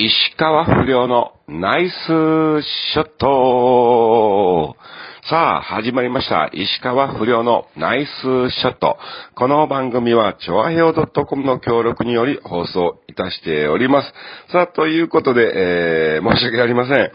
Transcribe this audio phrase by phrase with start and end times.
[0.00, 4.76] 石川不良のナイスショット
[5.28, 6.50] さあ、始まりました。
[6.52, 8.10] 石川不良のナイス
[8.50, 8.96] ショット。
[9.34, 14.12] この番組は、ちょわへお .com の協力により放送いたしております。
[14.52, 15.52] さあ、ということで、
[16.16, 17.10] えー、申し訳ありません。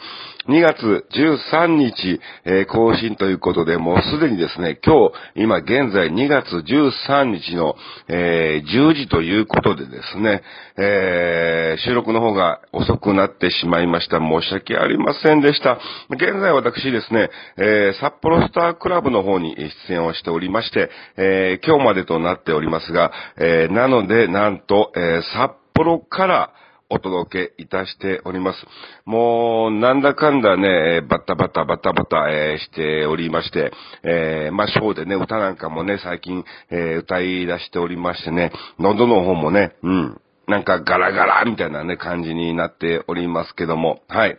[0.50, 7.76] 2月13日、えー、更新ということで、もうすでにですね、今日、今現在2月13日の、
[8.10, 10.44] えー、10時ということでですね、
[10.78, 14.20] えー、収録の方が遅くなってしまいました。
[14.20, 15.80] 申し訳ありませんでした。
[16.10, 19.56] 現在私ですね、え、札幌スタークラブの方に
[19.88, 26.54] 出演をしておりまして、え、今日までとなっておりますが、え、なので、なんと、え、札幌から、
[26.94, 28.60] お届けいたしております。
[29.06, 33.72] もう、なんだかんだね、バタバタバタバタ、え、しておりまして、
[34.04, 44.38] えー、まあ、ショーでね、歌なんかもね、最近、えー、歌い出しておりましてね、喉の方もね、うん、なんかガラガラみたいなね、感じになっておりますけども、はい。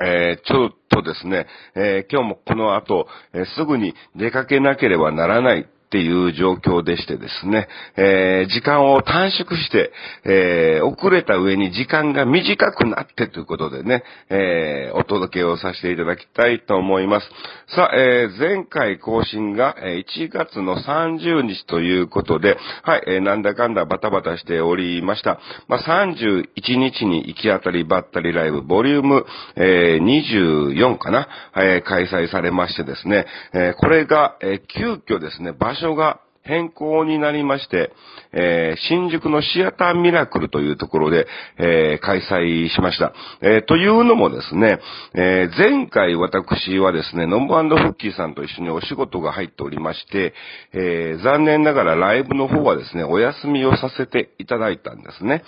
[0.00, 9.92] えー、ちょっとですね、えー、今日もこの後、えー、すぐに出かけなければならないっていう状況でしてですね、えー、時間を短縮して、
[10.24, 17.30] えー、遅れた上に時間が短くなってということでね、えー、お届けをさせていただきたいと思います。
[17.76, 25.38] さあ、えー、前回更新が1月の30日ということで、はい、えー、なんだかんだバタバタしておりました。
[25.68, 37.90] まあ、31日に行き当たりばったりライブ、ボリューム、えー、24かな、えー、開催されましてですね、えー、これが、えー、急遽ですね、場所所が変更になりまして、
[38.32, 41.26] えー、新宿のシアターミラクルというところで、
[41.58, 43.14] えー、開催しました。
[43.40, 44.78] えー、というのもですね、
[45.14, 50.34] え前回私はですね、ノンバンドフッキーさんと一緒にお仕事が入っておりまして、
[50.74, 55.44] え残念ながらライブの方はですね、お休みをさせていただいたんですね。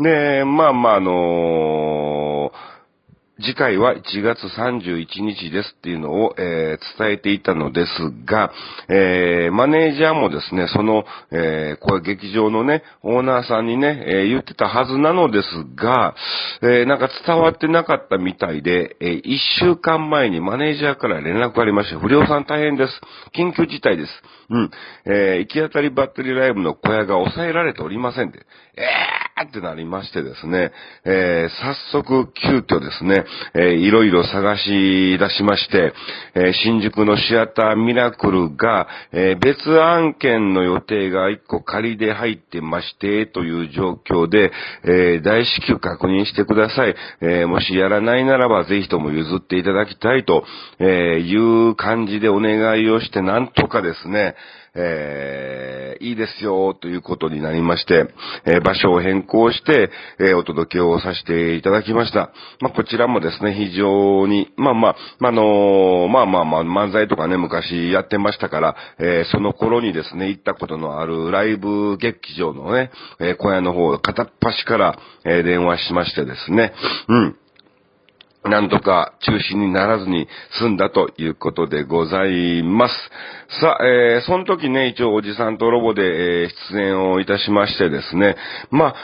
[0.00, 2.79] で、まあまあ、あのー
[3.42, 7.90] 次回は1月31日ですっていうのを、えー、伝えていたのです
[8.26, 8.52] が、
[8.88, 16.14] えー、マネージャーもですね、その、えー、これ劇場のね、オーナーさんにね、え言ってたはずなのですが、
[16.62, 23.00] えなんか伝わってなかったみたいで、え1週間前にマネージャーから連絡がありまして、不良さん大変です。
[23.34, 24.12] 緊急事態です。
[24.50, 24.70] うん。
[25.06, 28.40] え行き当たりばったりライブの小屋が抑えられておりませんで、
[28.76, 30.72] えーってなりましてですね、
[31.04, 31.48] え
[31.92, 33.24] 早速急遽ですね、
[33.54, 35.92] えー、いろいろ探し出しまして、
[36.34, 44.52] えー、新宿のシアターミラクルが、えー、別案件の予定が一個仮で入ってまして、という状況で、
[44.84, 46.94] え大至急確認してください。
[47.20, 50.44] えもしやらないならば、ぜひとも譲っていただきたいと、
[50.78, 54.34] えいう感じでお願いをして、なんとかですね、
[54.74, 58.06] えー、いいですよ、ということになりまして、
[58.44, 62.30] えー、場所を変更して、えー、お届けをさせていただきました。
[62.60, 76.72] まあ、こちらもですね、非常に、まあまあ、まあ、のまあまあまあ、漫才とかね、昔やってましたから、えその頃にですね、行ったことのあるライブ劇場のね、え小屋の方、片っ端から、え電話しましてですね、
[77.08, 77.36] うん。
[78.44, 80.26] なんとか中止にならずに
[80.58, 82.94] 済んだということでございます。
[83.60, 88.36] さあ、えー、その時ね、一応おじさんとロボで、えー、出演をいたしましてですね、
[88.70, 88.94] まあ、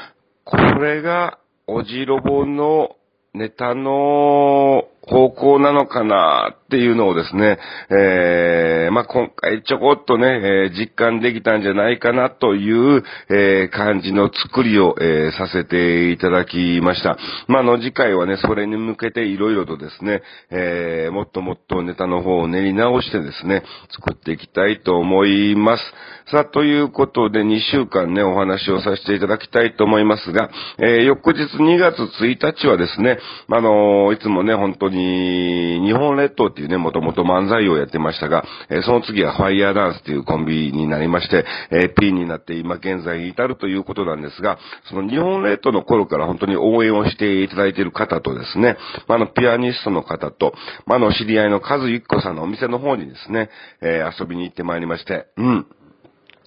[0.45, 2.97] これが、おじロボの
[3.35, 7.59] ネタの方向なのかなっていうのをですね、
[7.91, 17.19] えー、まあ、今回ちょこっとね、えー、実感できたんじゃないかなという、えー、感じの作りを、えさせていただきました。
[17.49, 25.83] まあ、の次回はね、それに向けていろいろとですね、えもっともっとネタの方を練り直してですね、作っていきたいと思います。
[26.31, 30.51] さあ、ということで2週間ね、お話をさせていただきたいと思いますが、
[30.83, 33.19] え翌日2月1日はですね、
[33.49, 44.59] あのいつもね、本当にに、日本列島っていうね、もともと漫才をやってましたが、えー、その次はファイヤーダンスっていうコンビになりまして、えー、P になって今現在に至るということなんですが、
[44.89, 48.77] その日本列島の頃から本当に応援をしていただいている方とですね、
[49.07, 50.55] まあ、の、ピアニストの方と、
[50.87, 53.51] まあ、の、知り合いのカズユッコさんのお店の方にですね、
[53.81, 55.67] えー、遊びに行ってまいりまして、うん。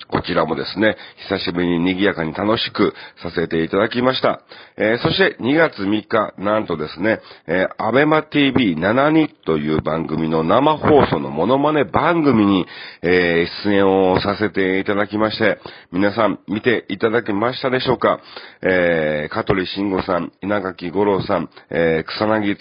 [0.08, 0.96] こちらもですね、
[1.30, 4.42] 久しぶりに賑やかに楽しくさせていただきました。
[4.78, 12.66] えー、そして2月3日、なんとですね、えー、アベマ TV72 という番組の生放送のモノマネ番組に、
[13.04, 15.60] えー、出演をさせていただきまして、
[15.92, 18.20] 皆さん見ていただけましたでしょうか？
[18.62, 22.58] えー、香取慎吾さん、稲垣五郎さん、えー、草薙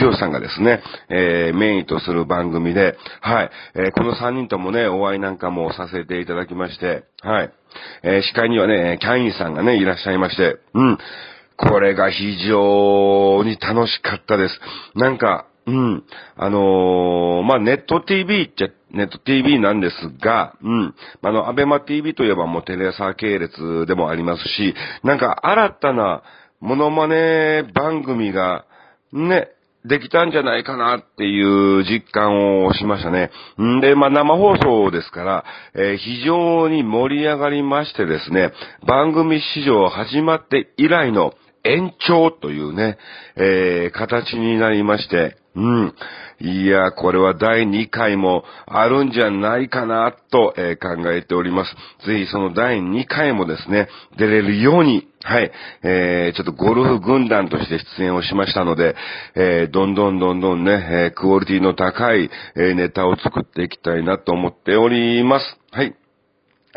[0.00, 7.52] 剛さんがですね、えー、メインとする番組で、はい、えー、この3人ともね、お会いなんかもさせていただきましたまして、はい。
[8.02, 10.98] えー、司会にはね、キャインさんがね、いらっしゃいまして、うん。
[11.56, 14.60] これが非常に楽しかったです。
[14.94, 16.04] なんか、うん。
[16.36, 20.94] あのー、まあ、ネット TV っちゃ、ネット TV なんですが、うん。
[21.22, 26.22] あの、アベマ TV といえばもうテレ朝系列でもありますし、なんか新たな
[26.60, 28.64] モノマネ番組が、
[29.12, 29.48] ね、
[29.84, 33.30] できたんじゃないかなっていう実感をしましたね。
[33.60, 35.44] んで、まあ、生放送ですから、
[35.74, 38.52] えー、非常に盛り上がりましてですね、
[38.86, 41.32] 番組史上始まって以来の
[41.64, 42.98] 延長というね、
[43.36, 45.94] えー、形になりまして、うん。
[46.40, 52.06] いや、これは第2回もあるんじゃないかなと、えー、考えております。
[52.06, 55.50] ぜひその第2回もですね、出れるように、はい、
[55.82, 58.94] えー、ちょっとゴルフ軍団として出演をしましたので、
[59.34, 65.58] えー、どんどんどんどんね、え、クオリティの高い、え、ネタを作っていきたいなと思っております。
[65.72, 65.96] はい。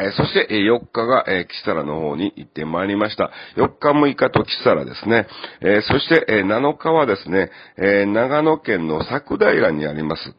[0.02, 3.32] えそして、え4日が、えキサラの方に行ってまいりました。
[3.58, 5.28] 4日6日とキサラですね。
[5.62, 10.36] えそして、え7日はですね、え長野県の佐久平にあります、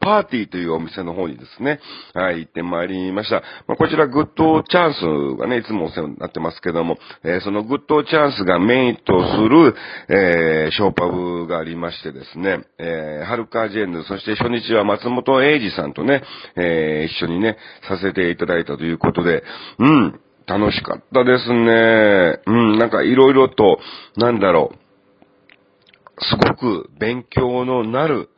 [0.00, 1.78] パーティーというお店の方にですね、
[2.14, 3.42] はい、行ってまいりました。
[3.68, 9.74] まあ、こちらグッドチャンスがね、いつもお世話になってますけども、えー、そのグッドチャンスがメインとする、
[10.08, 16.22] えー、ショーパブがありましてですね、えー、ハルカージェンヌ、そして初日は松本英二さんとね、
[16.56, 17.58] えー、一緒にね、
[17.88, 19.44] させていただいたということで、
[19.78, 22.40] うん、楽しかったですね。
[22.46, 23.78] うん、なんかいろいろと、
[24.16, 24.90] なんだろう、
[26.24, 28.30] すごく勉強のなる、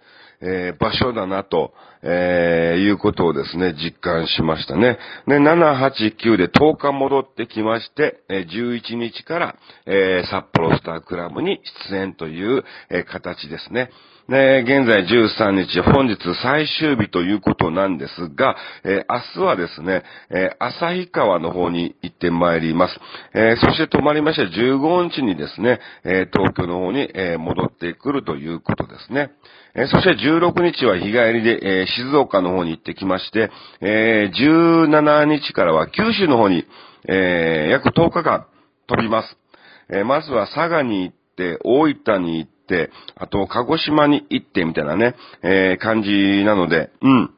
[0.43, 4.99] えー、場所だなと、えー、いうことをですね、実感しましたね。
[5.27, 9.57] で、7、8、9で10日戻ってきまして、え、11日から、
[9.87, 11.61] えー、札幌スタークラブに
[11.91, 13.91] 出演という、え、形ですね。
[14.29, 22.99] で、現在13日、本日最終日ということなんですが、え、明日はですね、え、旭川の方に行ってまいります。
[23.35, 29.33] え、そして泊まりまして15日にですね、え東京の方に、え戻ってくるということですね。
[29.75, 33.51] えそして16日は日帰りで、え静岡の方に行ってきまして、
[33.81, 36.65] え17日からは九州の方に、
[37.09, 38.47] え約10日間
[38.87, 39.37] 飛びます。
[39.91, 47.31] えまずは佐賀に行って、大分に行って、、あと、鹿児島に行ってみたいなね、えー、感じなので、うん。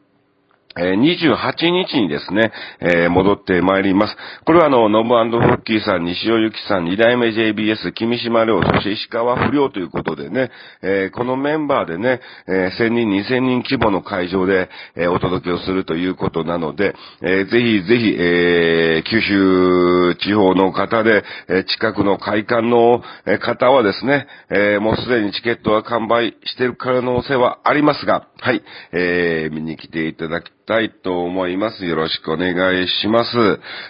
[0.77, 4.17] え28日にですね、えー、戻ってまいります。
[4.45, 10.51] これはあの、ノブフッキーさん、西尾由紀さん、二代目 JBS、君島亮、そして石川不良ということでね、
[10.83, 23.03] えー、このメンバーでね、えー、1000人、2000人規模の会場で、えお届けをするということなので、えぜひぜひ、え九州地方の方で、え近くの会館の
[23.41, 28.63] 方はですね、えもうすでにチケットは完売している可能性はありますが、はい、
[28.93, 31.87] えー見に来ていただきたいと思います。
[31.87, 32.53] よろしくお願
[32.83, 33.31] いします。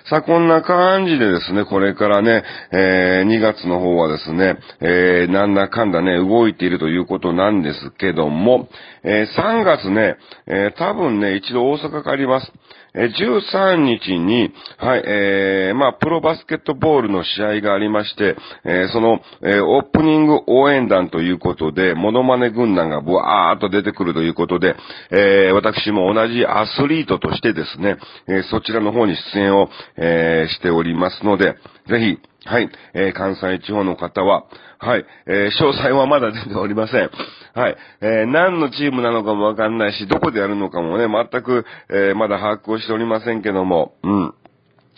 [0.08, 8.68] さあ、こんな感じでですね、これからね、えー、2月の方はですね、えー、なんだかんだね、動いているということなんですけども、
[9.02, 12.52] えー、3月ね、えー、多分ね、一度大阪帰ります。
[12.94, 24.76] 13日に、はい、えー、まあ、プロバスケットボールの試合がありまして、えー、その、えー、オープニング応援団ということで、モノマネ軍団がブワーっと出てくるということで、
[25.11, 27.96] えー、私も同じアスリートとしてですね、
[28.29, 31.56] え、そちらの方に出演を、えー、しておりますので、
[31.88, 34.44] ぜひ、はい、えー、関西地方の方は、
[34.79, 35.05] はい。
[35.26, 37.10] えー、詳細はまだ出ておりません。
[37.55, 37.77] はい。
[38.03, 44.34] えー、何のチームなのかもわかんないし、どこでやるのかもね、全く、えー、まだ把握をしておりませんけども、うん。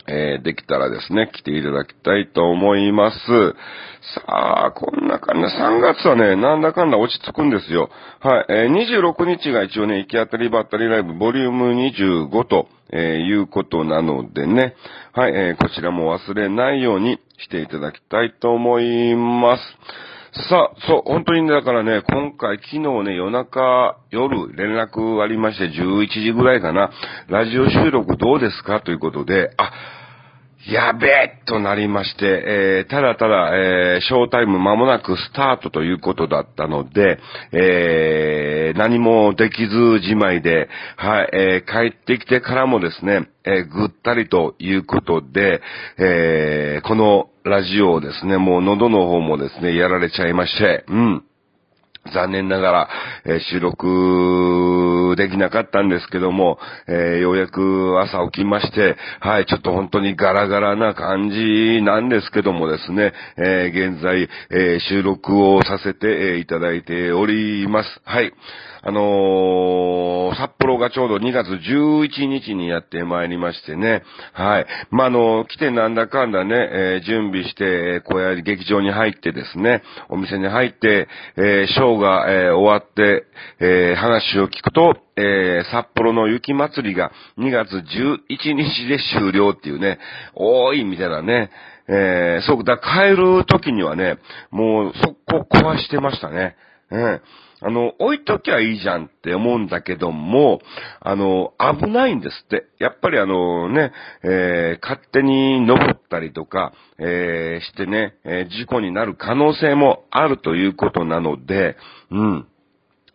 [0.09, 3.17] えー、できたらですね、来ていただきたいと思います。
[4.25, 7.89] さあ、こんな感じで、3月はね、なんだかんだ落ち着くんですよ。
[8.21, 8.45] はい。
[8.49, 14.75] えー、26日が一応ね、行き当たりばったりライブ、ボリューム25と、えー、いうことなのでね、
[15.11, 19.63] はい、えー、こちらも忘れないようにしていただきたいと思います。
[20.49, 26.91] さあ、そう、本当にね、だからね、今回、昨日ね、夜中、夜、連絡ありまして、11時ぐらいかな、
[27.27, 28.81] ラジオ収録どうですか？
[28.81, 29.71] ということで、あ、
[30.69, 37.19] やべえとなりまして、えー、ただただ、えー、ショータイム間もなくスタートということだったので、
[37.53, 45.61] えー、何もできずじまいで、はい、えー、帰ってきてからもですね、えー、ぐったりということで、
[45.97, 51.23] えー、このラジオをですね、もう喉の方もですね、やられちゃいまして、うん。
[52.13, 52.89] 残念ながら、
[53.25, 68.01] え、収録できなかったんですけども、えー、ようやく朝起きまして、はい、ちょっと本当にガラガラな感じなんですけどもですね、えー、現在、え収録をさせていただいております。
[68.03, 68.33] はい。
[68.87, 74.03] あの、札幌がちょうど2月11日にやってまいりましてね。
[74.31, 74.65] はい。
[74.91, 83.25] まあ、あの、来てなんだかんだね、え、準備して、小屋劇場に入ってですね、お店に入って、えシが、え終わって、
[83.59, 89.99] え話を聞くと、え札幌の雪祭りが2月11日で終了っていうね、
[90.33, 91.49] 多いみたいなね。
[91.89, 94.17] えー、そう、だ帰る時にはね、
[94.51, 96.55] もう速攻壊してましたね。
[96.91, 97.21] うん。
[97.59, 100.59] あの、置いときゃいいじゃんって思うんだけども、
[100.99, 102.65] あの、危ないんですって。
[102.79, 103.91] やっぱりあのね、
[104.23, 111.77] えー、勝手に登ったりとか、えー、してね、えー、事故になる可能性もあるということなので、
[112.11, 112.47] うん。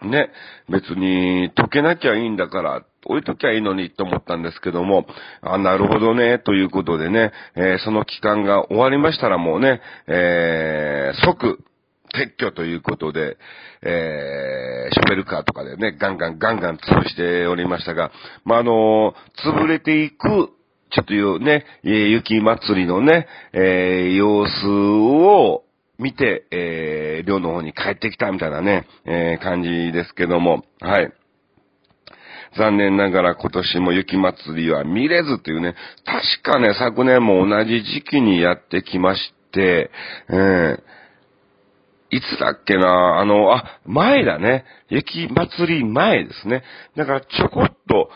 [0.03, 0.31] ね、
[0.69, 5.07] 別に溶けなきゃいいんだから、置いときゃいいのにと思ったんですけども、
[5.41, 11.65] あ、なるほどね、ということでね、えー、その期間が終わりましたらもうね、えー、即、
[12.11, 13.37] 撤去ということで、
[13.83, 18.11] えー、ショベルカーとかでね、ガンガンガンガン潰しておりましたが、
[18.45, 20.51] まあ、あの潰れていく、
[20.91, 25.65] ちょっというね、雪祭りのね、えー、様子を
[25.99, 31.13] 見て、えー、寮の方に帰ってきたみたいなね、えー、感じですけども、はい。
[32.59, 39.91] 残念ながら今年も雪祭りは見れずというね、確かね、昨年も同じ時期にやってきまして、
[40.29, 40.83] えー、
[42.13, 43.21] いつだっけな？
[43.21, 44.67] あの、あ、前だね。
[44.91, 46.63] 雪祭り前ですね。
[46.95, 48.11] だからちょこっと、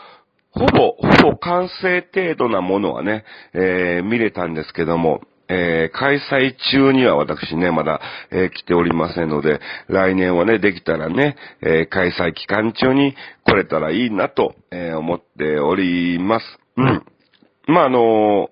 [0.51, 7.99] ほぼ、ほぼ完成程度なものはね、えー、見れたんですけども、えー、開催中には私ね、まだ、
[8.31, 16.45] えー、来ておりませんので、来年はね、できたらね、えー、開催期間中に来れたらいいなと、え思っております。
[16.75, 17.03] うん。
[17.65, 18.49] まあ、あの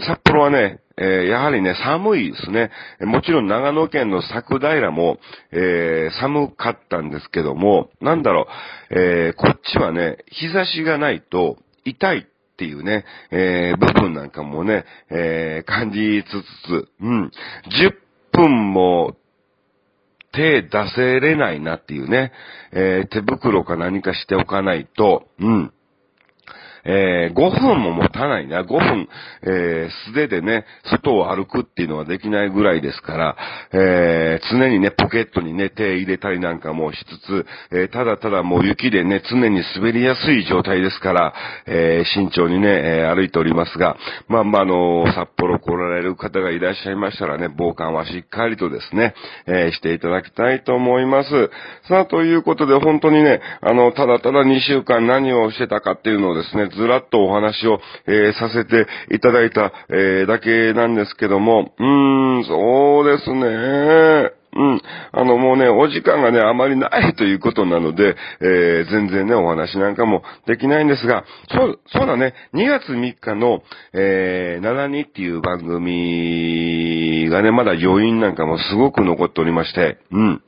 [0.00, 2.70] 札幌はね、えー、やはりね、寒いですね。
[3.00, 5.18] もちろん長野県の桜平も、
[5.52, 8.48] えー、寒かったんですけども、なんだろ
[8.90, 12.22] う、えー、こっちはね、日差しがないと痛いっ
[12.56, 17.92] ていうね、え部分なんかもね、え感じつつ、うん、10
[18.32, 19.16] 分も
[20.32, 22.32] 手出せれないなっていうね、
[22.72, 25.72] え手袋か何かしておかないと、うん、
[26.84, 28.62] えー、5分も持たないな。
[28.62, 29.08] 5分、
[29.42, 33.36] えー、素手でね、外を歩くっていうのはできないぐらいですから、
[33.72, 41.34] えー、常にね、ポケットにね、手入れたりなんかもしつつ、えー、ただただもう雪でね、常に滑りやすい状態ですから、
[41.66, 43.96] えー、慎重にね、えー、歩いておりますが、
[44.28, 49.14] まあまあ、あのー、札幌来られる方がいらっしゃいましたらね、防寒はしっかりとですね、
[49.46, 51.50] えー、していただきたいと思います。
[51.88, 64.38] さあ、ということで本当にね、あの、ただただ2週間何をしてたかっていうのをですね、ずらっとお話を、えー、させていただいた、えー、だけなんですけども、うーん、そうですね。
[64.54, 64.80] うん。
[65.12, 80.42] あの、もうね、お時間がね、あまりないということなので、えー、全然ね、お話なんかもできないんですが、そう、そうだね、2月3日の、えー、72っていう番組がね、まだ余韻なんかもすごく残っておりまして、うん。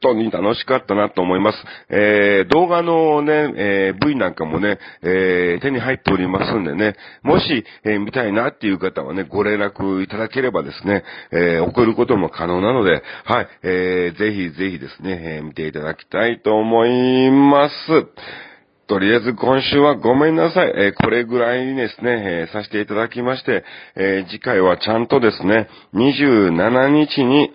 [0.00, 1.58] 当に楽しかったなと思います。
[1.88, 17.74] えー、動画のね、えー、V なんかもね、えー、手に入っておりますんでね、もし、えー、見たいなっていう方はね、ご連絡いただければですね、え、送ることも可能なので、はい、えー、ぜひぜひですね、え、見ていただきたいと思います。
[18.88, 20.72] とりあえず今週はごめんなさい。
[20.76, 23.64] えー、これぐらいにですね、えー、させていただきまして、
[23.96, 27.50] え、次回はちゃんとですね、27日に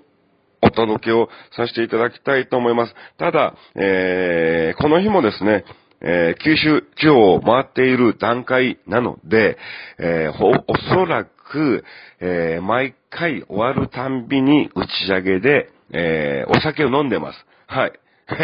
[0.72, 2.96] お届けをさせていただきたいと思います。
[3.18, 5.66] ただ、えー、この日もですね、
[6.02, 9.58] えー、九州地方を回っている段階なので、
[10.00, 11.84] えー、おそらく、
[12.22, 17.46] えー、毎回終わるたんびに打ち上げで、えお酒を飲んでます。
[17.68, 17.92] はい。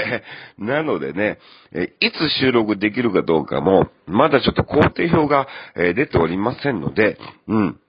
[0.60, 1.40] なのでね、
[1.72, 7.18] えいつ収録できるかどうかも、まだちょっと工程表が、え出ておりませんので、
[7.48, 7.80] うん。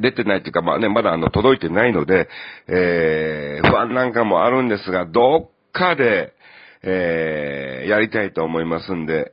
[0.00, 2.28] 出てないっていうか、まあね、まだあの、届いてないので、
[2.68, 6.34] えー、不安なんかもあるんですが、どっかで、
[6.82, 9.32] えー、やりたいと思いますんで、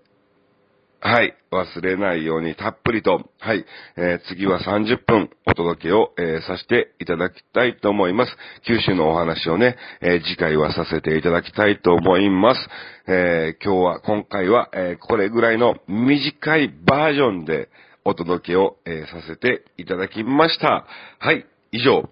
[1.03, 1.33] はい。
[1.51, 3.65] 忘れないようにたっぷりと、はい。
[3.97, 8.37] えー、次は30分お届けを、えー、させていただきたいと思います。
[8.67, 12.69] 九州のお話をね、えー、次回はさせていただきたいと思います。
[13.07, 17.69] え今日は、今回は、えこれぐらいの短いバージョンで、
[18.03, 20.85] お届けを、えー、させていただきました。
[21.19, 22.09] はい、以上、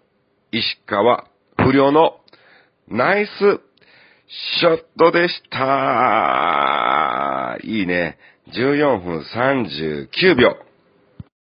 [0.51, 1.25] 石川
[1.57, 2.19] 不良の
[2.87, 3.29] ナイス
[4.59, 5.59] ショットでした。
[7.63, 8.17] いいね。
[8.53, 10.68] 14分39秒。